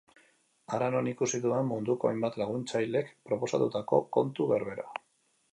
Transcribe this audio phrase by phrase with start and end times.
[0.77, 4.89] Hara non ikusi dudan munduko hainbat laguntzailek proposatutako kontu berbera.